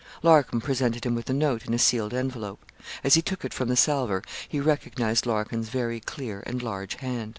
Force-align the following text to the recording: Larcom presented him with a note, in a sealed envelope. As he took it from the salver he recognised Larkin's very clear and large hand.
Larcom 0.23 0.61
presented 0.61 1.05
him 1.05 1.13
with 1.13 1.29
a 1.29 1.33
note, 1.33 1.67
in 1.67 1.75
a 1.75 1.77
sealed 1.77 2.11
envelope. 2.11 2.65
As 3.03 3.13
he 3.13 3.21
took 3.21 3.45
it 3.45 3.53
from 3.53 3.69
the 3.69 3.75
salver 3.75 4.23
he 4.49 4.59
recognised 4.59 5.27
Larkin's 5.27 5.69
very 5.69 5.99
clear 5.99 6.41
and 6.47 6.63
large 6.63 6.95
hand. 6.95 7.29